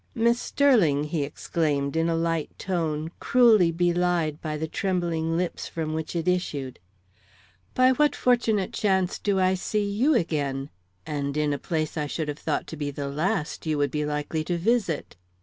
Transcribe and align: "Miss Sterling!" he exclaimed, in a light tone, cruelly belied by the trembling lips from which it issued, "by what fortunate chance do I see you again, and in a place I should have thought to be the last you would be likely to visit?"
"Miss 0.15 0.39
Sterling!" 0.39 1.03
he 1.03 1.21
exclaimed, 1.21 1.95
in 1.95 2.09
a 2.09 2.15
light 2.15 2.49
tone, 2.57 3.11
cruelly 3.19 3.69
belied 3.71 4.41
by 4.41 4.57
the 4.57 4.67
trembling 4.67 5.37
lips 5.37 5.67
from 5.67 5.93
which 5.93 6.15
it 6.15 6.27
issued, 6.27 6.79
"by 7.75 7.91
what 7.91 8.15
fortunate 8.15 8.73
chance 8.73 9.19
do 9.19 9.39
I 9.39 9.53
see 9.53 9.87
you 9.87 10.15
again, 10.15 10.71
and 11.05 11.37
in 11.37 11.53
a 11.53 11.59
place 11.59 11.97
I 11.97 12.07
should 12.07 12.29
have 12.29 12.39
thought 12.39 12.65
to 12.73 12.75
be 12.75 12.89
the 12.89 13.09
last 13.09 13.67
you 13.67 13.77
would 13.77 13.91
be 13.91 14.03
likely 14.03 14.43
to 14.45 14.57
visit?" 14.57 15.17